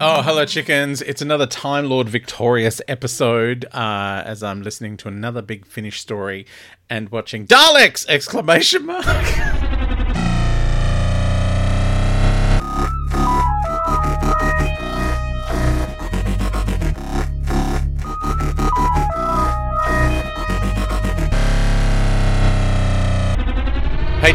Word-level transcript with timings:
Oh, 0.00 0.22
hello, 0.22 0.44
chickens. 0.44 1.02
It's 1.02 1.22
another 1.22 1.46
Time 1.46 1.88
Lord 1.88 2.08
Victorious 2.08 2.80
episode 2.88 3.64
uh, 3.72 4.22
as 4.26 4.42
I'm 4.42 4.62
listening 4.62 4.96
to 4.98 5.08
another 5.08 5.40
big 5.40 5.64
Finish 5.64 6.00
story 6.00 6.46
and 6.90 7.10
watching 7.10 7.46
Daleks! 7.46 8.04
Exclamation 8.08 8.86
mark. 8.86 9.04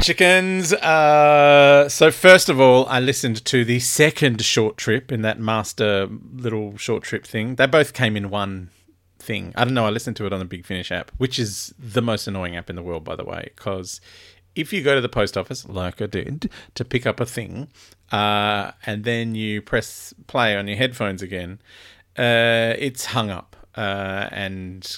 chickens! 0.10 0.74
Uh, 0.74 1.88
so 1.88 2.10
first 2.10 2.50
of 2.50 2.60
all, 2.60 2.88
I 2.88 3.00
listened 3.00 3.46
to 3.46 3.64
the 3.64 3.80
second 3.80 4.44
short 4.44 4.76
trip 4.76 5.12
in 5.12 5.22
that 5.22 5.40
master 5.40 6.10
little 6.34 6.76
short 6.78 7.04
trip 7.04 7.28
thing. 7.28 7.58
They 7.58 7.68
both 7.68 7.94
came 7.94 8.18
in 8.18 8.32
one 8.32 8.72
thing. 9.20 9.54
I 9.56 9.66
don't 9.66 9.76
know. 9.76 9.86
I 9.86 9.92
listened 9.92 10.16
to 10.16 10.26
it 10.26 10.34
on 10.34 10.40
the 10.40 10.46
Big 10.46 10.66
Finish 10.66 10.92
app, 10.92 11.12
which 11.18 11.38
is 11.38 11.76
the 11.78 12.02
most 12.02 12.26
annoying 12.26 12.56
app 12.56 12.72
in 12.72 12.76
the 12.76 12.82
world, 12.82 13.04
by 13.04 13.16
the 13.16 13.24
way. 13.24 13.52
Because 13.56 14.02
if 14.56 14.74
you 14.74 14.82
go 14.82 14.96
to 14.96 15.02
the 15.02 15.10
post 15.10 15.38
office, 15.38 15.70
like 15.70 16.02
I 16.02 16.08
did, 16.08 16.50
to 16.74 16.84
pick 16.84 17.06
up 17.06 17.20
a 17.20 17.26
thing, 17.28 17.68
uh, 18.12 18.72
and 18.88 19.04
then 19.04 19.36
you 19.36 19.62
press 19.62 20.12
play 20.26 20.58
on 20.58 20.68
your 20.68 20.78
headphones 20.78 21.22
again, 21.22 21.62
uh, 22.18 22.74
it's 22.80 23.06
hung 23.06 23.30
up 23.30 23.56
uh, 23.76 24.28
and 24.32 24.98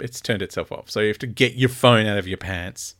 it's 0.00 0.20
turned 0.20 0.42
itself 0.42 0.72
off. 0.72 0.90
So 0.90 1.00
you 1.00 1.08
have 1.08 1.18
to 1.18 1.26
get 1.26 1.54
your 1.54 1.68
phone 1.68 2.06
out 2.06 2.18
of 2.18 2.26
your 2.26 2.38
pants. 2.38 2.96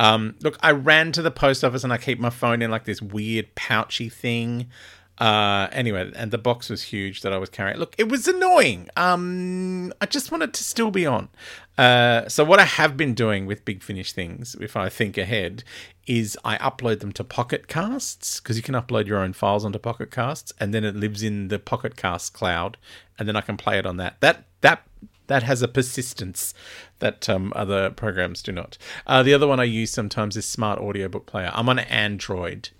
Um, 0.00 0.34
look, 0.40 0.56
I 0.62 0.70
ran 0.70 1.12
to 1.12 1.20
the 1.20 1.30
post 1.30 1.62
office 1.62 1.84
and 1.84 1.92
I 1.92 1.98
keep 1.98 2.18
my 2.18 2.30
phone 2.30 2.62
in 2.62 2.70
like 2.70 2.84
this 2.84 3.02
weird 3.02 3.54
pouchy 3.54 4.08
thing. 4.08 4.70
Uh, 5.18 5.68
anyway, 5.72 6.10
and 6.16 6.30
the 6.30 6.38
box 6.38 6.70
was 6.70 6.84
huge 6.84 7.20
that 7.20 7.34
I 7.34 7.36
was 7.36 7.50
carrying. 7.50 7.76
Look, 7.76 7.94
it 7.98 8.08
was 8.08 8.26
annoying. 8.26 8.88
Um, 8.96 9.92
I 10.00 10.06
just 10.06 10.32
wanted 10.32 10.54
to 10.54 10.64
still 10.64 10.90
be 10.90 11.04
on. 11.04 11.28
Uh, 11.76 12.26
so 12.28 12.42
what 12.42 12.58
I 12.58 12.64
have 12.64 12.96
been 12.96 13.12
doing 13.12 13.44
with 13.44 13.66
Big 13.66 13.82
Finish 13.82 14.14
things, 14.14 14.56
if 14.58 14.74
I 14.74 14.88
think 14.88 15.18
ahead, 15.18 15.64
is 16.06 16.38
I 16.46 16.56
upload 16.56 17.00
them 17.00 17.12
to 17.12 17.22
Pocket 17.22 17.68
Casts 17.68 18.40
because 18.40 18.56
you 18.56 18.62
can 18.62 18.74
upload 18.74 19.06
your 19.06 19.18
own 19.18 19.34
files 19.34 19.66
onto 19.66 19.78
Pocket 19.78 20.10
Casts, 20.10 20.54
and 20.58 20.72
then 20.72 20.84
it 20.84 20.96
lives 20.96 21.22
in 21.22 21.48
the 21.48 21.58
Pocket 21.58 21.96
Cast 21.96 22.32
cloud, 22.32 22.78
and 23.18 23.28
then 23.28 23.36
I 23.36 23.42
can 23.42 23.58
play 23.58 23.78
it 23.78 23.84
on 23.84 23.98
that. 23.98 24.18
That 24.20 24.46
that 24.62 24.86
that 25.30 25.44
has 25.44 25.62
a 25.62 25.68
persistence 25.68 26.52
that 26.98 27.28
um, 27.28 27.52
other 27.54 27.88
programs 27.90 28.42
do 28.42 28.50
not. 28.50 28.76
Uh, 29.06 29.22
the 29.22 29.32
other 29.32 29.46
one 29.46 29.60
I 29.60 29.64
use 29.64 29.92
sometimes 29.92 30.36
is 30.36 30.44
Smart 30.44 30.80
Audiobook 30.80 31.24
Player. 31.24 31.52
I'm 31.54 31.68
on 31.68 31.78
Android, 31.78 32.70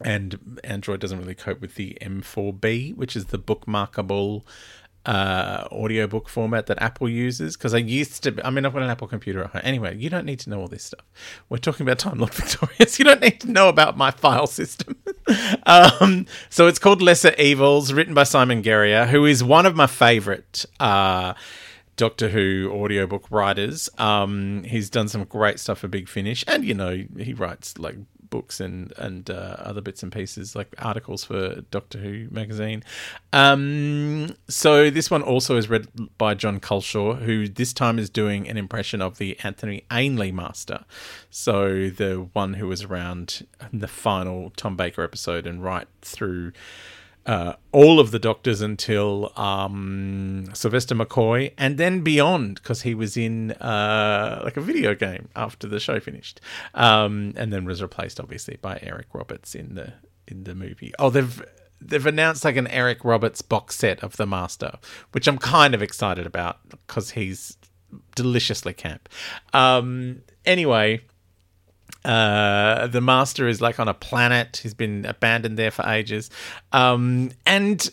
and 0.00 0.58
Android 0.64 1.00
doesn't 1.00 1.18
really 1.18 1.34
cope 1.34 1.60
with 1.60 1.74
the 1.74 1.98
M4B, 2.00 2.96
which 2.96 3.14
is 3.14 3.26
the 3.26 3.38
bookmarkable 3.38 4.44
uh, 5.04 5.68
audiobook 5.70 6.30
format 6.30 6.64
that 6.66 6.80
Apple 6.80 7.10
uses. 7.10 7.58
Because 7.58 7.74
I 7.74 7.78
used 7.78 8.22
to, 8.22 8.34
I 8.42 8.48
mean, 8.48 8.64
I've 8.64 8.72
got 8.72 8.82
an 8.82 8.88
Apple 8.88 9.06
computer 9.06 9.44
at 9.44 9.50
home. 9.50 9.62
Anyway, 9.62 9.98
you 9.98 10.08
don't 10.08 10.24
need 10.24 10.40
to 10.40 10.50
know 10.50 10.62
all 10.62 10.68
this 10.68 10.84
stuff. 10.84 11.04
We're 11.50 11.58
talking 11.58 11.86
about 11.86 11.98
Time 11.98 12.18
Lord 12.18 12.32
Victorious. 12.34 12.98
You 12.98 13.04
don't 13.04 13.20
need 13.20 13.38
to 13.42 13.50
know 13.50 13.68
about 13.68 13.98
my 13.98 14.10
file 14.10 14.46
system. 14.46 14.96
um, 15.66 16.24
so 16.48 16.68
it's 16.68 16.78
called 16.78 17.02
Lesser 17.02 17.34
Evils, 17.38 17.92
written 17.92 18.14
by 18.14 18.24
Simon 18.24 18.62
Guerrier, 18.62 19.04
who 19.04 19.26
is 19.26 19.44
one 19.44 19.66
of 19.66 19.76
my 19.76 19.86
favorite. 19.86 20.64
Uh, 20.80 21.34
Doctor 21.96 22.28
Who 22.28 22.70
audiobook 22.72 23.30
writers. 23.30 23.88
Um, 23.98 24.64
he's 24.64 24.90
done 24.90 25.08
some 25.08 25.24
great 25.24 25.58
stuff 25.58 25.78
for 25.78 25.88
Big 25.88 26.08
Finish, 26.08 26.44
and 26.46 26.64
you 26.64 26.74
know 26.74 27.04
he 27.16 27.32
writes 27.32 27.78
like 27.78 27.96
books 28.28 28.60
and 28.60 28.92
and 28.96 29.30
uh, 29.30 29.56
other 29.58 29.80
bits 29.80 30.02
and 30.02 30.12
pieces 30.12 30.54
like 30.54 30.74
articles 30.78 31.24
for 31.24 31.62
Doctor 31.70 31.98
Who 31.98 32.28
magazine. 32.30 32.82
Um, 33.32 34.36
so 34.48 34.90
this 34.90 35.10
one 35.10 35.22
also 35.22 35.56
is 35.56 35.68
read 35.68 35.88
by 36.18 36.34
John 36.34 36.60
Culshaw, 36.60 37.22
who 37.22 37.48
this 37.48 37.72
time 37.72 37.98
is 37.98 38.10
doing 38.10 38.48
an 38.48 38.56
impression 38.56 39.00
of 39.00 39.18
the 39.18 39.38
Anthony 39.42 39.84
Ainley 39.90 40.32
Master. 40.32 40.84
So 41.30 41.88
the 41.88 42.28
one 42.32 42.54
who 42.54 42.68
was 42.68 42.84
around 42.84 43.46
the 43.72 43.88
final 43.88 44.50
Tom 44.56 44.76
Baker 44.76 45.02
episode 45.02 45.46
and 45.46 45.62
right 45.62 45.88
through 46.02 46.52
uh, 47.26 47.54
all 47.72 47.98
of 47.98 48.12
the 48.12 48.18
Doctors 48.18 48.60
until 48.60 49.32
um, 49.36 50.46
Sylvester 50.54 50.94
McCoy, 50.94 51.52
and 51.58 51.76
then 51.76 52.02
beyond 52.02 52.56
because 52.56 52.82
he 52.82 52.94
was 52.94 53.16
in 53.16 53.52
uh, 53.52 54.40
like 54.44 54.56
a 54.56 54.60
video 54.60 54.94
game 54.94 55.28
after 55.34 55.66
the 55.66 55.80
show 55.80 55.98
finished, 55.98 56.40
um, 56.74 57.34
and 57.36 57.52
then 57.52 57.64
was 57.64 57.82
replaced 57.82 58.20
obviously 58.20 58.56
by 58.62 58.78
Eric 58.80 59.08
Roberts 59.12 59.54
in 59.54 59.74
the 59.74 59.94
in 60.28 60.44
the 60.44 60.54
movie. 60.54 60.92
Oh, 60.98 61.10
they've 61.10 61.44
they've 61.80 62.06
announced 62.06 62.44
like 62.44 62.56
an 62.56 62.68
Eric 62.68 63.04
Roberts 63.04 63.42
box 63.42 63.74
set 63.74 64.02
of 64.04 64.16
the 64.16 64.26
Master, 64.26 64.78
which 65.12 65.26
I'm 65.26 65.38
kind 65.38 65.74
of 65.74 65.82
excited 65.82 66.26
about 66.26 66.58
because 66.68 67.10
he's 67.10 67.56
deliciously 68.14 68.72
camp. 68.72 69.08
Um, 69.52 70.22
anyway. 70.44 71.02
Uh, 72.06 72.86
the 72.86 73.00
master 73.00 73.48
is 73.48 73.60
like 73.60 73.80
on 73.80 73.88
a 73.88 73.94
planet. 73.94 74.60
He's 74.62 74.74
been 74.74 75.04
abandoned 75.04 75.58
there 75.58 75.72
for 75.72 75.84
ages. 75.86 76.30
Um, 76.72 77.32
and 77.44 77.90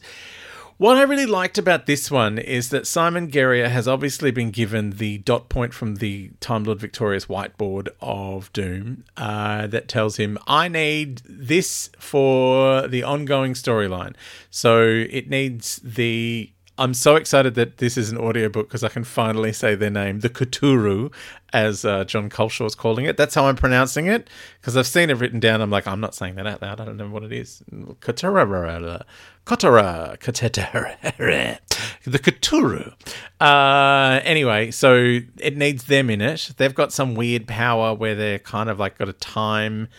what 0.77 0.97
I 0.97 1.03
really 1.03 1.25
liked 1.25 1.57
about 1.57 1.85
this 1.85 2.11
one 2.11 2.37
is 2.37 2.69
that 2.69 2.85
Simon 2.85 3.27
Guerrier 3.27 3.69
has 3.69 3.87
obviously 3.87 4.31
been 4.31 4.51
given 4.51 4.91
the 4.91 5.19
dot 5.19 5.49
point 5.49 5.73
from 5.73 5.95
the 5.95 6.31
Time 6.39 6.63
Lord 6.63 6.79
Victorious 6.79 7.25
whiteboard 7.25 7.89
of 8.01 8.53
Doom 8.53 9.03
uh, 9.17 9.67
that 9.67 9.87
tells 9.87 10.17
him, 10.17 10.37
I 10.45 10.67
need 10.67 11.21
this 11.25 11.89
for 11.97 12.87
the 12.87 13.03
ongoing 13.03 13.53
storyline. 13.53 14.15
So 14.49 14.83
it 14.83 15.29
needs 15.29 15.77
the 15.83 16.52
I'm 16.75 16.95
so 16.95 17.15
excited 17.15 17.53
that 17.53 17.77
this 17.77 17.97
is 17.97 18.11
an 18.11 18.17
audiobook 18.17 18.67
because 18.67 18.83
I 18.83 18.89
can 18.89 19.03
finally 19.03 19.53
say 19.53 19.75
their 19.75 19.91
name, 19.91 20.21
the 20.21 20.29
Cthulhu, 20.29 21.13
as 21.51 21.85
uh, 21.85 22.03
John 22.03 22.29
Culshaw's 22.29 22.73
calling 22.73 23.05
it. 23.05 23.15
That's 23.15 23.35
how 23.35 23.45
I'm 23.45 23.55
pronouncing 23.55 24.07
it 24.07 24.27
because 24.59 24.75
I've 24.75 24.87
seen 24.87 25.11
it 25.11 25.17
written 25.17 25.39
down. 25.39 25.61
I'm 25.61 25.69
like, 25.69 25.85
I'm 25.85 25.99
not 25.99 26.15
saying 26.15 26.33
that 26.35 26.47
out 26.47 26.63
loud. 26.63 26.81
I 26.81 26.85
don't 26.85 26.97
know 26.97 27.09
what 27.09 27.23
it 27.23 27.31
is. 27.31 27.61
Cthulhu. 27.71 29.03
Kotara, 29.45 30.17
Kotara, 30.19 31.59
the 32.05 32.19
Cthulhu. 32.19 32.93
Uh, 33.39 34.21
anyway, 34.23 34.71
so 34.71 35.19
it 35.37 35.57
needs 35.57 35.83
them 35.83 36.09
in 36.09 36.21
it. 36.21 36.51
They've 36.57 36.73
got 36.73 36.91
some 36.91 37.13
weird 37.13 37.47
power 37.47 37.93
where 37.93 38.15
they're 38.15 38.39
kind 38.39 38.69
of 38.69 38.79
like 38.79 38.97
got 38.97 39.09
a 39.09 39.13
time 39.13 39.89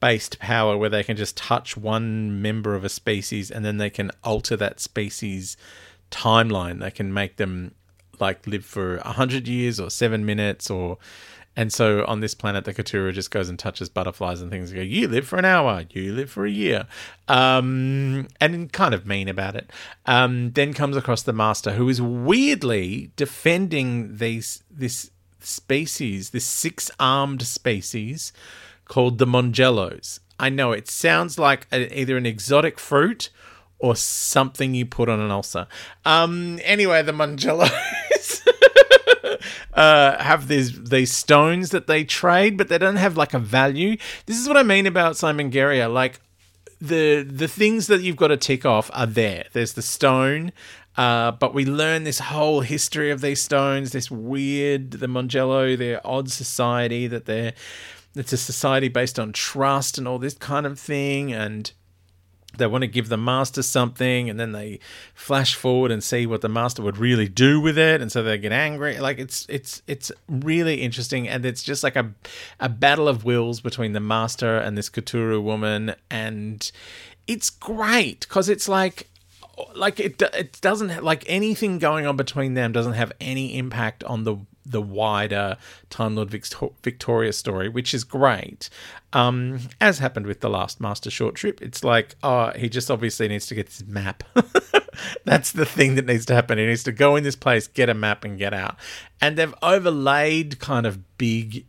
based 0.00 0.38
power 0.40 0.76
where 0.76 0.88
they 0.88 1.04
can 1.04 1.16
just 1.16 1.36
touch 1.36 1.76
one 1.76 2.42
member 2.42 2.74
of 2.74 2.84
a 2.84 2.88
species 2.88 3.50
and 3.50 3.64
then 3.64 3.76
they 3.76 3.90
can 3.90 4.10
alter 4.24 4.56
that 4.56 4.80
species 4.80 5.56
timeline. 6.12 6.78
They 6.78 6.92
can 6.92 7.12
make 7.12 7.36
them 7.36 7.74
like 8.20 8.46
live 8.46 8.64
for 8.64 8.98
a 8.98 9.12
hundred 9.12 9.48
years 9.48 9.80
or 9.80 9.90
seven 9.90 10.24
minutes 10.24 10.70
or 10.70 10.98
and 11.54 11.70
so 11.70 12.04
on 12.06 12.20
this 12.20 12.34
planet, 12.34 12.64
the 12.64 12.72
Kotturuh 12.72 13.12
just 13.12 13.30
goes 13.30 13.50
and 13.50 13.58
touches 13.58 13.90
butterflies 13.90 14.40
and 14.40 14.50
things. 14.50 14.70
And 14.70 14.78
go, 14.78 14.82
you 14.82 15.06
live 15.06 15.26
for 15.26 15.38
an 15.38 15.44
hour, 15.44 15.84
you 15.90 16.14
live 16.14 16.30
for 16.30 16.46
a 16.46 16.50
year, 16.50 16.86
um, 17.28 18.26
and 18.40 18.72
kind 18.72 18.94
of 18.94 19.06
mean 19.06 19.28
about 19.28 19.54
it. 19.54 19.70
Um, 20.06 20.52
then 20.52 20.72
comes 20.72 20.96
across 20.96 21.22
the 21.22 21.32
Master, 21.34 21.72
who 21.72 21.88
is 21.90 22.00
weirdly 22.00 23.10
defending 23.16 24.16
these 24.16 24.62
this 24.70 25.10
species, 25.40 26.30
this 26.30 26.46
six-armed 26.46 27.42
species 27.42 28.32
called 28.86 29.18
the 29.18 29.26
Mongellos. 29.26 30.20
I 30.38 30.48
know 30.48 30.72
it 30.72 30.88
sounds 30.88 31.38
like 31.38 31.66
a, 31.70 32.00
either 32.00 32.16
an 32.16 32.24
exotic 32.24 32.78
fruit 32.78 33.28
or 33.82 33.96
something 33.96 34.74
you 34.74 34.86
put 34.86 35.08
on 35.08 35.20
an 35.20 35.30
ulcer. 35.30 35.66
Um, 36.04 36.60
anyway, 36.62 37.02
the 37.02 37.12
Mongellos 37.12 38.48
uh, 39.74 40.22
have 40.22 40.48
these 40.48 40.82
these 40.84 41.12
stones 41.12 41.70
that 41.70 41.88
they 41.88 42.04
trade, 42.04 42.56
but 42.56 42.68
they 42.68 42.78
don't 42.78 42.96
have 42.96 43.16
like 43.16 43.34
a 43.34 43.38
value. 43.40 43.96
This 44.26 44.38
is 44.38 44.48
what 44.48 44.56
I 44.56 44.62
mean 44.62 44.86
about 44.86 45.16
Simon 45.16 45.50
Guerrier. 45.50 45.88
Like 45.88 46.20
the 46.80 47.22
the 47.22 47.48
things 47.48 47.88
that 47.88 48.02
you've 48.02 48.16
got 48.16 48.28
to 48.28 48.36
tick 48.36 48.64
off 48.64 48.88
are 48.94 49.06
there. 49.06 49.46
There's 49.52 49.74
the 49.74 49.82
stone. 49.82 50.52
Uh, 50.94 51.30
but 51.32 51.54
we 51.54 51.64
learn 51.64 52.04
this 52.04 52.18
whole 52.18 52.60
history 52.60 53.10
of 53.10 53.22
these 53.22 53.40
stones, 53.40 53.92
this 53.92 54.10
weird, 54.10 54.90
the 54.90 55.06
Mongello, 55.06 55.76
their 55.76 56.06
odd 56.06 56.30
society 56.30 57.06
that 57.06 57.24
they're, 57.24 57.54
it's 58.14 58.34
a 58.34 58.36
society 58.36 58.88
based 58.88 59.18
on 59.18 59.32
trust 59.32 59.96
and 59.96 60.06
all 60.06 60.18
this 60.18 60.34
kind 60.34 60.66
of 60.66 60.78
thing. 60.78 61.32
And 61.32 61.72
they 62.58 62.66
want 62.66 62.82
to 62.82 62.88
give 62.88 63.08
the 63.08 63.16
master 63.16 63.62
something 63.62 64.28
and 64.28 64.38
then 64.38 64.52
they 64.52 64.78
flash 65.14 65.54
forward 65.54 65.90
and 65.90 66.02
see 66.02 66.26
what 66.26 66.40
the 66.40 66.48
master 66.48 66.82
would 66.82 66.98
really 66.98 67.28
do 67.28 67.60
with 67.60 67.78
it 67.78 68.00
and 68.00 68.10
so 68.12 68.22
they 68.22 68.38
get 68.38 68.52
angry. 68.52 68.98
Like 68.98 69.18
it's 69.18 69.46
it's 69.48 69.82
it's 69.86 70.12
really 70.28 70.82
interesting 70.82 71.28
and 71.28 71.44
it's 71.44 71.62
just 71.62 71.82
like 71.82 71.96
a 71.96 72.12
a 72.60 72.68
battle 72.68 73.08
of 73.08 73.24
wills 73.24 73.60
between 73.60 73.92
the 73.92 74.00
master 74.00 74.58
and 74.58 74.76
this 74.76 74.90
Kotturuh 74.90 75.42
woman 75.42 75.94
and 76.10 76.70
it's 77.26 77.50
great 77.50 78.20
because 78.20 78.48
it's 78.48 78.68
like 78.68 79.08
like 79.74 80.00
it 80.00 80.20
it 80.34 80.60
doesn't 80.60 81.02
like 81.02 81.24
anything 81.26 81.78
going 81.78 82.06
on 82.06 82.16
between 82.16 82.54
them 82.54 82.72
doesn't 82.72 82.94
have 82.94 83.12
any 83.20 83.56
impact 83.56 84.02
on 84.04 84.24
the 84.24 84.36
the 84.64 84.82
wider 84.82 85.56
Time 85.90 86.16
Lord 86.16 86.30
Victor- 86.30 86.70
Victoria 86.82 87.32
story, 87.32 87.68
which 87.68 87.94
is 87.94 88.04
great. 88.04 88.68
Um, 89.12 89.60
as 89.80 89.98
happened 89.98 90.26
with 90.26 90.40
the 90.40 90.48
last 90.48 90.80
Master 90.80 91.10
Short 91.10 91.34
Trip, 91.34 91.60
it's 91.60 91.84
like, 91.84 92.16
oh, 92.22 92.52
he 92.56 92.68
just 92.68 92.90
obviously 92.90 93.28
needs 93.28 93.46
to 93.46 93.54
get 93.54 93.68
his 93.68 93.86
map. 93.86 94.24
That's 95.24 95.52
the 95.52 95.66
thing 95.66 95.94
that 95.96 96.06
needs 96.06 96.26
to 96.26 96.34
happen. 96.34 96.58
He 96.58 96.66
needs 96.66 96.84
to 96.84 96.92
go 96.92 97.16
in 97.16 97.24
this 97.24 97.36
place, 97.36 97.66
get 97.66 97.88
a 97.88 97.94
map, 97.94 98.24
and 98.24 98.38
get 98.38 98.54
out. 98.54 98.76
And 99.20 99.36
they've 99.36 99.54
overlaid 99.62 100.58
kind 100.58 100.86
of 100.86 101.18
big, 101.18 101.66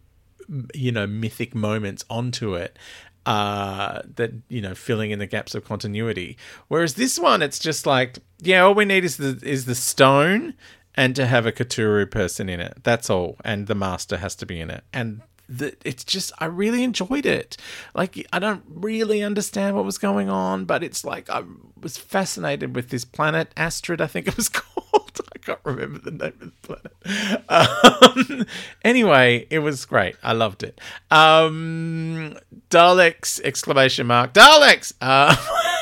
you 0.73 0.91
know, 0.91 1.07
mythic 1.07 1.55
moments 1.55 2.05
onto 2.09 2.55
it 2.55 2.77
uh, 3.25 4.01
that 4.15 4.31
you 4.49 4.61
know 4.61 4.75
filling 4.75 5.11
in 5.11 5.19
the 5.19 5.27
gaps 5.27 5.55
of 5.55 5.65
continuity. 5.65 6.37
Whereas 6.67 6.95
this 6.95 7.17
one, 7.17 7.41
it's 7.41 7.59
just 7.59 7.85
like, 7.85 8.19
yeah, 8.39 8.61
all 8.61 8.73
we 8.73 8.85
need 8.85 9.05
is 9.05 9.17
the 9.17 9.39
is 9.43 9.65
the 9.65 9.75
stone 9.75 10.53
and 10.95 11.15
to 11.15 11.25
have 11.25 11.45
a 11.45 11.51
Kotturuh 11.51 12.09
person 12.09 12.49
in 12.49 12.59
it. 12.59 12.83
That's 12.83 13.09
all, 13.09 13.37
and 13.43 13.67
the 13.67 13.75
master 13.75 14.17
has 14.17 14.35
to 14.35 14.45
be 14.45 14.59
in 14.59 14.69
it, 14.69 14.83
and 14.93 15.21
the, 15.49 15.75
it's 15.83 16.03
just 16.03 16.31
I 16.39 16.45
really 16.45 16.83
enjoyed 16.83 17.25
it. 17.25 17.57
Like 17.93 18.25
I 18.31 18.39
don't 18.39 18.63
really 18.67 19.21
understand 19.21 19.75
what 19.75 19.85
was 19.85 19.97
going 19.97 20.29
on, 20.29 20.65
but 20.65 20.83
it's 20.83 21.03
like 21.03 21.29
I 21.29 21.43
was 21.79 21.97
fascinated 21.97 22.75
with 22.75 22.89
this 22.89 23.05
planet, 23.05 23.51
Astrid, 23.57 24.01
I 24.01 24.07
think 24.07 24.27
it 24.27 24.37
was 24.37 24.49
called. 24.49 25.19
I 25.33 25.37
can't 25.37 25.59
remember 25.63 25.99
the 25.99 26.11
name 26.11 26.33
of 26.41 26.51
the 26.61 26.77
planet. 27.01 27.43
Um, 27.49 28.45
anyway, 28.83 29.45
it 29.49 29.59
was 29.59 29.85
great. 29.85 30.15
I 30.23 30.33
loved 30.33 30.63
it. 30.63 30.79
Um, 31.11 32.37
Daleks! 32.69 33.41
Exclamation 33.43 34.07
mark. 34.07 34.33
Daleks! 34.33 34.93
Uh, 35.01 35.35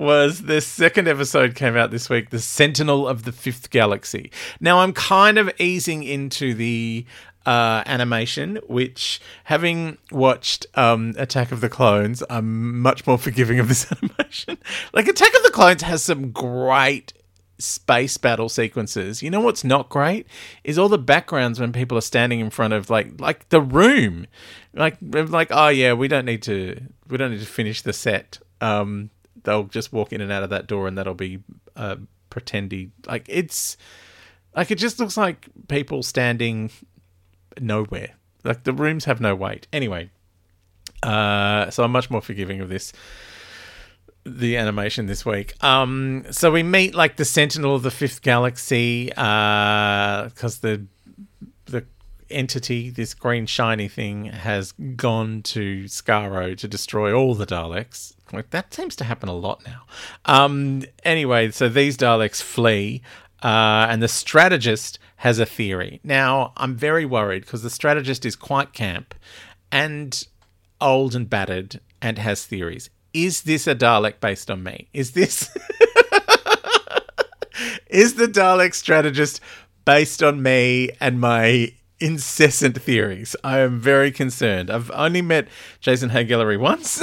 was 0.00 0.42
the 0.42 0.60
second 0.60 1.08
episode 1.08 1.54
came 1.54 1.76
out 1.76 1.90
this 1.90 2.08
week, 2.08 2.30
The 2.30 2.38
Sentinel 2.38 3.06
of 3.06 3.24
the 3.24 3.32
Fifth 3.32 3.70
Galaxy. 3.70 4.30
Now 4.58 4.78
I'm 4.78 4.94
kind 4.94 5.38
of 5.38 5.52
easing 5.60 6.02
into 6.02 6.54
the 6.54 7.04
uh, 7.44 7.82
animation, 7.84 8.58
which, 8.66 9.20
having 9.44 9.98
watched 10.10 10.66
um, 10.74 11.14
Attack 11.18 11.52
of 11.52 11.60
the 11.60 11.68
Clones, 11.68 12.22
I'm 12.30 12.80
much 12.80 13.06
more 13.06 13.18
forgiving 13.18 13.58
of 13.58 13.68
this 13.68 13.92
animation. 14.02 14.58
like, 14.94 15.06
Attack 15.06 15.34
of 15.34 15.42
the 15.42 15.50
Clones 15.50 15.82
has 15.82 16.02
some 16.02 16.30
great 16.30 17.12
space 17.58 18.16
battle 18.16 18.48
sequences. 18.48 19.22
You 19.22 19.28
know 19.30 19.40
what's 19.40 19.64
not 19.64 19.90
great 19.90 20.26
is 20.64 20.78
all 20.78 20.88
the 20.88 20.96
backgrounds 20.96 21.60
when 21.60 21.72
people 21.72 21.98
are 21.98 22.02
standing 22.02 22.40
in 22.40 22.48
front 22.48 22.72
of 22.72 22.88
like 22.88 23.20
like 23.20 23.50
the 23.50 23.60
room, 23.60 24.26
like 24.72 24.96
like 25.02 25.48
oh 25.50 25.68
yeah, 25.68 25.92
we 25.92 26.08
don't 26.08 26.24
need 26.24 26.42
to 26.44 26.80
we 27.08 27.18
don't 27.18 27.32
need 27.32 27.40
to 27.40 27.46
finish 27.46 27.82
the 27.82 27.92
set. 27.92 28.38
Um, 28.62 29.10
they'll 29.44 29.64
just 29.64 29.92
walk 29.92 30.12
in 30.12 30.20
and 30.20 30.30
out 30.30 30.42
of 30.42 30.50
that 30.50 30.66
door, 30.66 30.86
and 30.86 30.96
that'll 30.96 31.14
be 31.14 31.40
uh, 31.76 31.96
pretendy. 32.30 32.90
Like 33.06 33.26
it's 33.28 33.76
like 34.56 34.70
it 34.70 34.78
just 34.78 34.98
looks 34.98 35.16
like 35.16 35.48
people 35.68 36.02
standing 36.02 36.70
nowhere. 37.60 38.14
Like 38.44 38.64
the 38.64 38.72
rooms 38.72 39.04
have 39.04 39.20
no 39.20 39.34
weight. 39.34 39.66
Anyway, 39.72 40.10
uh, 41.02 41.70
so 41.70 41.84
I'm 41.84 41.92
much 41.92 42.10
more 42.10 42.20
forgiving 42.20 42.60
of 42.60 42.68
this. 42.68 42.92
The 44.24 44.58
animation 44.58 45.06
this 45.06 45.24
week. 45.24 45.54
Um, 45.64 46.24
so 46.30 46.50
we 46.50 46.62
meet 46.62 46.94
like 46.94 47.16
the 47.16 47.24
Sentinel 47.24 47.74
of 47.74 47.82
the 47.82 47.90
Fifth 47.90 48.20
Galaxy, 48.20 49.06
because 49.06 50.58
uh, 50.58 50.60
the 50.60 50.86
the 51.64 51.86
entity, 52.30 52.90
this 52.90 53.14
green 53.14 53.46
shiny 53.46 53.88
thing, 53.88 54.26
has 54.26 54.72
gone 54.72 55.42
to 55.42 55.84
Skaro 55.84 56.56
to 56.58 56.68
destroy 56.68 57.12
all 57.14 57.34
the 57.34 57.46
Daleks. 57.46 58.14
Like 58.32 58.50
that 58.50 58.72
seems 58.72 58.96
to 58.96 59.04
happen 59.04 59.28
a 59.28 59.34
lot 59.34 59.62
now. 59.66 59.82
Um, 60.24 60.82
anyway, 61.04 61.50
so 61.50 61.68
these 61.68 61.96
Daleks 61.96 62.42
flee, 62.42 63.02
uh, 63.42 63.86
and 63.88 64.02
the 64.02 64.08
strategist 64.08 64.98
has 65.16 65.38
a 65.38 65.46
theory. 65.46 66.00
Now, 66.04 66.52
I'm 66.56 66.76
very 66.76 67.04
worried 67.04 67.42
because 67.42 67.62
the 67.62 67.70
strategist 67.70 68.24
is 68.24 68.36
quite 68.36 68.72
camp 68.72 69.14
and 69.72 70.26
old 70.80 71.14
and 71.14 71.28
battered 71.28 71.80
and 72.00 72.18
has 72.18 72.44
theories. 72.46 72.90
Is 73.12 73.42
this 73.42 73.66
a 73.66 73.74
Dalek 73.74 74.20
based 74.20 74.50
on 74.50 74.62
me? 74.62 74.88
Is 74.92 75.12
this. 75.12 75.50
is 77.88 78.14
the 78.14 78.26
Dalek 78.26 78.74
strategist 78.74 79.40
based 79.84 80.22
on 80.22 80.42
me 80.42 80.90
and 81.00 81.20
my 81.20 81.72
incessant 81.98 82.80
theories? 82.80 83.34
I 83.42 83.58
am 83.58 83.80
very 83.80 84.10
concerned. 84.10 84.70
I've 84.70 84.90
only 84.92 85.22
met 85.22 85.48
Jason 85.80 86.10
Hay 86.10 86.24
once. 86.56 87.02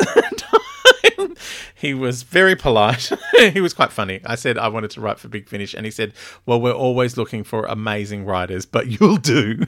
He 1.74 1.94
was 1.94 2.24
very 2.24 2.56
polite. 2.56 3.12
he 3.54 3.62
was 3.62 3.74
quite 3.74 3.92
funny. 3.92 4.22
I 4.26 4.36
said 4.36 4.58
I 4.58 4.68
wanted 4.68 4.92
to 4.92 5.02
write 5.02 5.20
for 5.20 5.28
Big 5.28 5.48
Finish, 5.48 5.74
and 5.74 5.86
he 5.86 5.92
said, 5.92 6.14
"Well, 6.46 6.60
we're 6.62 6.72
always 6.72 7.18
looking 7.18 7.44
for 7.44 7.66
amazing 7.66 8.26
writers, 8.26 8.66
but 8.66 8.88
you'll 8.88 9.18
do." 9.18 9.66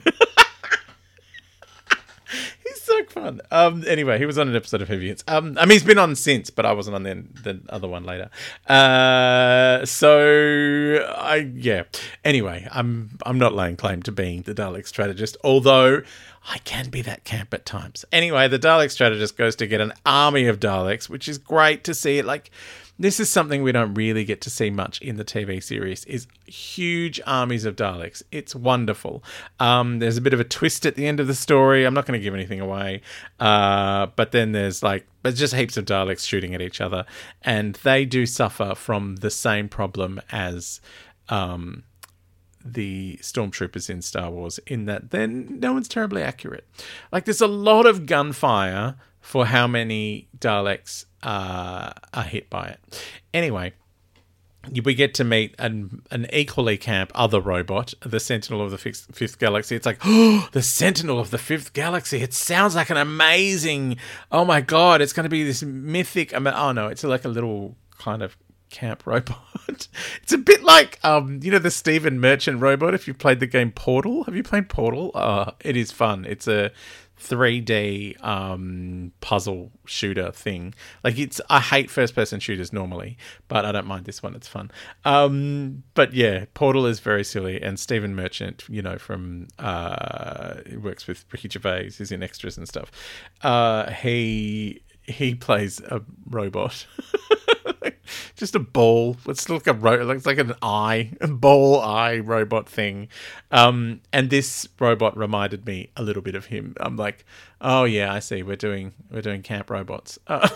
he's 2.64 2.82
so 2.82 3.04
fun. 3.04 3.40
Um, 3.50 3.84
anyway, 3.86 4.18
he 4.18 4.26
was 4.26 4.38
on 4.38 4.48
an 4.48 4.56
episode 4.56 4.82
of 4.82 4.88
Heavy 4.88 5.14
Um, 5.28 5.56
I 5.58 5.64
mean, 5.64 5.72
he's 5.72 5.84
been 5.84 5.98
on 5.98 6.14
since, 6.16 6.50
but 6.50 6.66
I 6.66 6.72
wasn't 6.72 6.96
on 6.96 7.02
the, 7.02 7.24
the 7.42 7.60
other 7.68 7.88
one 7.88 8.04
later. 8.04 8.30
Uh, 8.68 9.84
so 9.84 11.04
I 11.16 11.50
yeah. 11.54 11.84
Anyway, 12.24 12.66
I'm 12.70 13.18
I'm 13.24 13.38
not 13.38 13.54
laying 13.54 13.76
claim 13.76 14.02
to 14.04 14.12
being 14.12 14.42
the 14.42 14.54
Dalek 14.54 14.86
strategist, 14.86 15.36
although 15.44 16.02
I 16.48 16.58
can 16.58 16.88
be 16.88 17.02
that 17.02 17.24
camp 17.24 17.52
at 17.52 17.66
times. 17.66 18.04
Anyway, 18.12 18.48
the 18.48 18.58
Dalek 18.58 18.90
strategist 18.90 19.36
goes 19.36 19.54
to 19.56 19.66
get 19.66 19.80
an 19.80 19.92
army 20.06 20.46
of 20.46 20.58
Daleks, 20.58 21.08
which 21.08 21.28
is 21.28 21.38
great 21.38 21.84
to 21.84 21.94
see. 21.94 22.22
Like 22.22 22.50
this 23.00 23.18
is 23.18 23.30
something 23.30 23.62
we 23.62 23.72
don't 23.72 23.94
really 23.94 24.26
get 24.26 24.42
to 24.42 24.50
see 24.50 24.68
much 24.68 25.00
in 25.00 25.16
the 25.16 25.24
TV 25.24 25.62
series 25.62 26.04
is 26.04 26.26
huge 26.46 27.18
armies 27.26 27.64
of 27.64 27.74
Daleks. 27.74 28.22
It's 28.30 28.54
wonderful. 28.54 29.24
Um, 29.58 30.00
there's 30.00 30.18
a 30.18 30.20
bit 30.20 30.34
of 30.34 30.40
a 30.40 30.44
twist 30.44 30.84
at 30.84 30.96
the 30.96 31.06
end 31.06 31.18
of 31.18 31.26
the 31.26 31.34
story. 31.34 31.86
I'm 31.86 31.94
not 31.94 32.04
going 32.04 32.20
to 32.20 32.22
give 32.22 32.34
anything 32.34 32.60
away. 32.60 33.00
Uh, 33.38 34.08
but 34.16 34.32
then 34.32 34.52
there's 34.52 34.82
like 34.82 35.06
there's 35.22 35.38
just 35.38 35.54
heaps 35.54 35.78
of 35.78 35.86
Daleks 35.86 36.26
shooting 36.26 36.54
at 36.54 36.60
each 36.60 36.80
other, 36.80 37.06
and 37.40 37.74
they 37.76 38.04
do 38.04 38.26
suffer 38.26 38.74
from 38.74 39.16
the 39.16 39.30
same 39.30 39.70
problem 39.70 40.20
as 40.30 40.82
um, 41.30 41.84
the 42.64 43.18
stormtroopers 43.22 43.88
in 43.88 44.02
Star 44.02 44.30
Wars 44.30 44.58
in 44.66 44.84
that 44.86 45.10
then 45.10 45.58
no 45.60 45.72
one's 45.72 45.88
terribly 45.88 46.22
accurate. 46.22 46.66
Like 47.12 47.24
there's 47.24 47.40
a 47.40 47.46
lot 47.46 47.86
of 47.86 48.06
gunfire 48.06 48.96
for 49.20 49.46
how 49.46 49.66
many 49.66 50.28
Daleks 50.38 51.04
uh, 51.22 51.92
are 52.14 52.22
hit 52.22 52.48
by 52.50 52.68
it. 52.68 53.04
Anyway, 53.32 53.74
we 54.84 54.94
get 54.94 55.14
to 55.14 55.24
meet 55.24 55.54
an 55.58 56.02
an 56.10 56.26
equally 56.32 56.76
camp 56.76 57.10
other 57.14 57.40
robot, 57.40 57.94
the 58.00 58.20
Sentinel 58.20 58.62
of 58.62 58.70
the 58.70 58.78
Fifth, 58.78 59.06
Fifth 59.12 59.38
Galaxy. 59.38 59.76
It's 59.76 59.86
like, 59.86 59.98
oh, 60.04 60.48
the 60.52 60.62
Sentinel 60.62 61.18
of 61.18 61.30
the 61.30 61.38
Fifth 61.38 61.72
Galaxy. 61.72 62.22
It 62.22 62.34
sounds 62.34 62.74
like 62.74 62.90
an 62.90 62.96
amazing. 62.96 63.96
Oh 64.30 64.44
my 64.44 64.60
god, 64.60 65.00
it's 65.00 65.12
going 65.12 65.24
to 65.24 65.30
be 65.30 65.44
this 65.44 65.62
mythic. 65.62 66.34
I 66.34 66.36
oh 66.36 66.72
no, 66.72 66.88
it's 66.88 67.04
like 67.04 67.24
a 67.24 67.28
little 67.28 67.76
kind 67.98 68.22
of 68.22 68.36
camp 68.70 69.06
robot. 69.06 69.38
it's 70.22 70.32
a 70.32 70.38
bit 70.38 70.62
like 70.62 70.98
um, 71.04 71.40
you 71.42 71.50
know, 71.50 71.58
the 71.58 71.70
Stephen 71.70 72.20
Merchant 72.20 72.60
robot. 72.60 72.94
If 72.94 73.06
you 73.06 73.14
played 73.14 73.40
the 73.40 73.46
game 73.46 73.72
Portal, 73.72 74.24
have 74.24 74.36
you 74.36 74.42
played 74.42 74.68
Portal? 74.68 75.10
Uh, 75.14 75.52
it 75.60 75.76
is 75.76 75.92
fun. 75.92 76.24
It's 76.24 76.48
a 76.48 76.70
3D 77.20 78.22
um, 78.24 79.12
puzzle 79.20 79.70
shooter 79.84 80.32
thing. 80.32 80.74
Like 81.04 81.18
it's, 81.18 81.40
I 81.50 81.60
hate 81.60 81.90
first 81.90 82.14
person 82.14 82.40
shooters 82.40 82.72
normally, 82.72 83.18
but 83.48 83.64
I 83.64 83.72
don't 83.72 83.86
mind 83.86 84.06
this 84.06 84.22
one. 84.22 84.34
It's 84.34 84.48
fun. 84.48 84.70
Um, 85.04 85.82
but 85.94 86.14
yeah, 86.14 86.46
Portal 86.54 86.86
is 86.86 87.00
very 87.00 87.24
silly, 87.24 87.60
and 87.60 87.78
Stephen 87.78 88.14
Merchant, 88.14 88.64
you 88.68 88.82
know, 88.82 88.98
from 88.98 89.48
uh, 89.58 90.54
works 90.80 91.06
with 91.06 91.24
Ricky 91.30 91.48
Gervais, 91.48 91.90
he's 91.90 92.10
in 92.10 92.22
extras 92.22 92.56
and 92.56 92.66
stuff. 92.66 92.90
Uh, 93.42 93.90
he 93.90 94.82
he 95.02 95.34
plays 95.34 95.80
a 95.80 96.02
robot. 96.26 96.86
just 98.40 98.54
a 98.54 98.58
ball. 98.58 99.16
It's 99.28 99.48
like 99.48 99.66
a 99.66 99.74
ro- 99.74 100.02
looks 100.02 100.24
like 100.24 100.38
an 100.38 100.54
eye, 100.62 101.12
a 101.20 101.28
ball 101.28 101.80
eye 101.80 102.18
robot 102.18 102.68
thing. 102.68 103.08
Um, 103.50 104.00
and 104.12 104.30
this 104.30 104.66
robot 104.80 105.16
reminded 105.16 105.66
me 105.66 105.90
a 105.94 106.02
little 106.02 106.22
bit 106.22 106.34
of 106.34 106.46
him. 106.46 106.74
I'm 106.80 106.96
like, 106.96 107.24
oh 107.60 107.84
yeah, 107.84 108.12
I 108.12 108.18
see. 108.18 108.42
We're 108.42 108.56
doing 108.56 108.94
we're 109.10 109.20
doing 109.20 109.42
camp 109.42 109.68
robots. 109.70 110.18
Uh, 110.26 110.48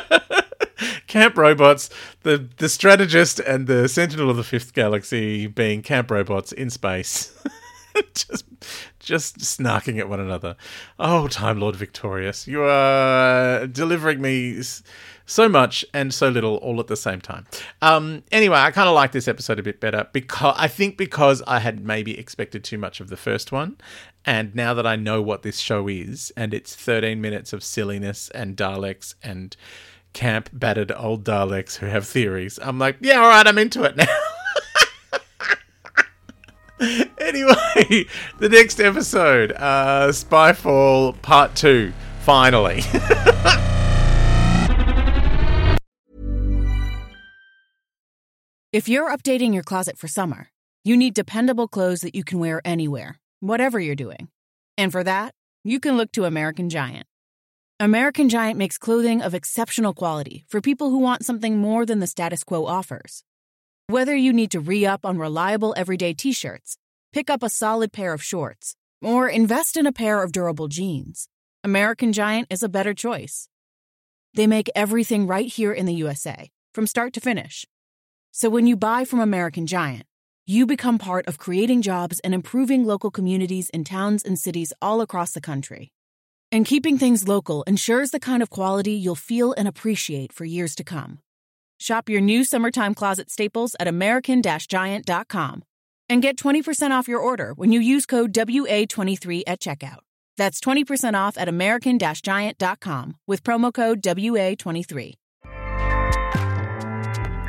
camp 1.06 1.36
robots. 1.36 1.90
The 2.22 2.48
the 2.56 2.68
strategist 2.68 3.40
and 3.40 3.66
the 3.66 3.88
sentinel 3.88 4.30
of 4.30 4.38
the 4.38 4.44
fifth 4.44 4.72
galaxy 4.72 5.46
being 5.46 5.82
camp 5.82 6.10
robots 6.10 6.50
in 6.50 6.70
space. 6.70 7.30
just 8.14 8.44
just 8.98 9.38
snarking 9.38 9.98
at 9.98 10.08
one 10.08 10.20
another. 10.20 10.56
Oh, 10.98 11.28
Time 11.28 11.60
Lord 11.60 11.76
Victorious, 11.76 12.48
you 12.48 12.62
are 12.62 13.66
delivering 13.66 14.22
me 14.22 14.62
so 15.26 15.48
much 15.48 15.84
and 15.92 16.14
so 16.14 16.28
little 16.28 16.56
all 16.56 16.80
at 16.80 16.86
the 16.86 16.96
same 16.96 17.20
time. 17.20 17.46
Um, 17.82 18.22
anyway, 18.32 18.58
I 18.58 18.70
kind 18.70 18.88
of 18.88 18.94
like 18.94 19.12
this 19.12 19.28
episode 19.28 19.58
a 19.58 19.62
bit 19.62 19.80
better 19.80 20.08
because 20.12 20.54
I 20.56 20.68
think 20.68 20.96
because 20.96 21.42
I 21.46 21.58
had 21.58 21.84
maybe 21.84 22.18
expected 22.18 22.64
too 22.64 22.78
much 22.78 23.00
of 23.00 23.08
the 23.08 23.16
first 23.16 23.52
one, 23.52 23.76
and 24.24 24.54
now 24.54 24.74
that 24.74 24.86
I 24.86 24.96
know 24.96 25.20
what 25.20 25.42
this 25.42 25.58
show 25.58 25.88
is, 25.88 26.32
and 26.36 26.54
it's 26.54 26.74
13 26.74 27.20
minutes 27.20 27.52
of 27.52 27.62
silliness 27.62 28.30
and 28.30 28.56
Daleks 28.56 29.14
and 29.22 29.56
camp 30.12 30.48
battered 30.52 30.92
old 30.96 31.24
Daleks 31.24 31.76
who 31.76 31.86
have 31.86 32.06
theories, 32.06 32.58
I'm 32.62 32.78
like, 32.78 32.96
yeah, 33.00 33.20
all 33.20 33.28
right, 33.28 33.46
I'm 33.46 33.58
into 33.58 33.82
it 33.82 33.96
now. 33.96 34.06
anyway, 37.18 38.06
the 38.38 38.48
next 38.48 38.80
episode, 38.80 39.52
uh, 39.52 40.08
Spyfall 40.08 41.20
Part 41.22 41.54
2, 41.54 41.92
finally. 42.20 42.82
if 48.76 48.90
you're 48.90 49.08
updating 49.08 49.54
your 49.54 49.62
closet 49.62 49.96
for 49.96 50.06
summer, 50.06 50.50
you 50.84 50.98
need 50.98 51.14
dependable 51.14 51.66
clothes 51.66 52.02
that 52.02 52.14
you 52.14 52.22
can 52.22 52.38
wear 52.38 52.60
anywhere, 52.62 53.18
whatever 53.40 53.80
you're 53.80 53.94
doing. 53.94 54.28
And 54.76 54.92
for 54.92 55.02
that, 55.02 55.32
you 55.64 55.80
can 55.80 55.96
look 55.96 56.12
to 56.12 56.26
American 56.26 56.68
Giant. 56.68 57.06
American 57.80 58.28
Giant 58.28 58.58
makes 58.58 58.76
clothing 58.76 59.22
of 59.22 59.32
exceptional 59.32 59.94
quality 59.94 60.44
for 60.46 60.60
people 60.60 60.90
who 60.90 60.98
want 60.98 61.24
something 61.24 61.56
more 61.56 61.86
than 61.86 62.00
the 62.00 62.06
status 62.06 62.44
quo 62.44 62.66
offers. 62.66 63.24
Whether 63.86 64.14
you 64.14 64.34
need 64.34 64.50
to 64.50 64.60
re 64.60 64.84
up 64.84 65.06
on 65.06 65.16
reliable 65.16 65.72
everyday 65.74 66.12
t 66.12 66.32
shirts, 66.32 66.76
pick 67.14 67.30
up 67.30 67.42
a 67.42 67.48
solid 67.48 67.94
pair 67.94 68.12
of 68.12 68.22
shorts, 68.22 68.76
or 69.00 69.26
invest 69.26 69.78
in 69.78 69.86
a 69.86 69.90
pair 70.02 70.22
of 70.22 70.32
durable 70.32 70.68
jeans, 70.68 71.28
American 71.64 72.12
Giant 72.12 72.48
is 72.50 72.62
a 72.62 72.68
better 72.68 72.92
choice. 72.92 73.48
They 74.34 74.46
make 74.46 74.68
everything 74.74 75.26
right 75.26 75.50
here 75.50 75.72
in 75.72 75.86
the 75.86 75.94
USA, 75.94 76.50
from 76.74 76.86
start 76.86 77.14
to 77.14 77.20
finish. 77.20 77.64
So 78.36 78.50
when 78.50 78.66
you 78.66 78.76
buy 78.76 79.06
from 79.06 79.20
American 79.20 79.66
Giant, 79.66 80.04
you 80.46 80.66
become 80.66 80.98
part 80.98 81.26
of 81.26 81.38
creating 81.38 81.80
jobs 81.80 82.20
and 82.20 82.34
improving 82.34 82.84
local 82.84 83.10
communities 83.10 83.70
in 83.70 83.82
towns 83.82 84.22
and 84.22 84.38
cities 84.38 84.74
all 84.82 85.00
across 85.00 85.32
the 85.32 85.40
country. 85.40 85.90
And 86.52 86.66
keeping 86.66 86.98
things 86.98 87.26
local 87.26 87.62
ensures 87.62 88.10
the 88.10 88.20
kind 88.20 88.42
of 88.42 88.50
quality 88.50 88.92
you'll 88.92 89.14
feel 89.14 89.54
and 89.56 89.66
appreciate 89.66 90.34
for 90.34 90.44
years 90.44 90.74
to 90.74 90.84
come. 90.84 91.20
Shop 91.80 92.10
your 92.10 92.20
new 92.20 92.44
summertime 92.44 92.92
closet 92.92 93.30
staples 93.30 93.74
at 93.80 93.88
American 93.88 94.42
Giant.com 94.42 95.62
and 96.10 96.20
get 96.20 96.36
20% 96.36 96.90
off 96.90 97.08
your 97.08 97.20
order 97.20 97.54
when 97.54 97.72
you 97.72 97.80
use 97.80 98.04
code 98.04 98.34
WA23 98.34 99.44
at 99.46 99.60
checkout. 99.60 100.00
That's 100.36 100.60
20% 100.60 101.14
off 101.14 101.38
at 101.38 101.48
American 101.48 101.98
Giant.com 101.98 103.16
with 103.26 103.42
promo 103.42 103.72
code 103.72 104.02
WA23. 104.02 105.14